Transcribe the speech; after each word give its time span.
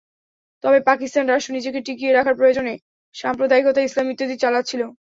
তবে 0.63 0.79
পাকিস্তান 0.89 1.25
রাষ্ট্র 1.27 1.55
নিজেকে 1.57 1.79
টিকিয়ে 1.87 2.11
রাখার 2.13 2.35
প্রয়োজনে 2.39 2.73
সাম্প্রদায়িকতা, 3.15 3.79
ইসলাম 3.83 4.07
ইত্যাদি 4.09 4.35
চালাচ্ছিল। 4.43 4.81